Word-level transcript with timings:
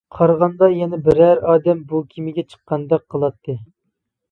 قارىغاندا 0.17 0.69
يەنە 0.75 0.99
بىرەر 1.07 1.43
ئادەم 1.51 1.85
بۇ 1.93 2.03
كىمىگە 2.15 2.47
چىققاندەك 2.55 3.07
قىلاتتى. 3.15 3.59